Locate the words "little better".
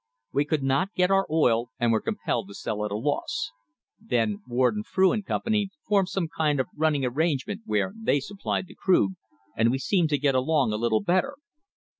10.77-11.35